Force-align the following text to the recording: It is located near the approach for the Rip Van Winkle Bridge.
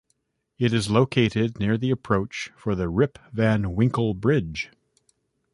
It 0.57 0.73
is 0.73 0.89
located 0.89 1.59
near 1.59 1.77
the 1.77 1.91
approach 1.91 2.49
for 2.57 2.73
the 2.73 2.89
Rip 2.89 3.19
Van 3.31 3.75
Winkle 3.75 4.15
Bridge. 4.15 4.71